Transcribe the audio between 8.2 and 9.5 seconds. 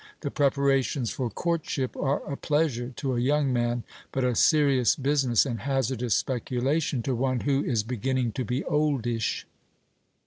to be oldish.